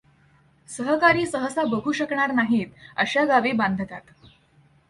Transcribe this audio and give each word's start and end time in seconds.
सहकारी 0.69 1.25
सहसा 1.25 1.63
बघू 1.63 1.91
शकणार 1.91 2.31
नाहीत 2.31 2.67
अशा 2.97 3.25
गावी 3.25 3.51
बांधतात. 3.51 4.01